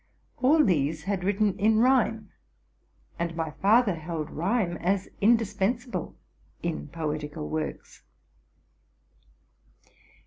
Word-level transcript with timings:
All 0.41 0.65
these 0.65 1.03
had 1.03 1.23
written 1.23 1.55
in 1.59 1.77
rhyme, 1.77 2.31
and 3.19 3.35
my 3.35 3.51
father 3.51 3.93
held 3.93 4.31
rhyme 4.31 4.77
as 4.77 5.07
indispensable 5.21 6.15
in 6.63 6.87
poetical 6.87 7.47
works. 7.47 8.01